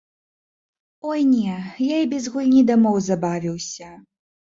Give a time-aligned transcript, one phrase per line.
[1.09, 1.53] Ой не,
[1.91, 3.97] я і без гульні дамоў забавіўся!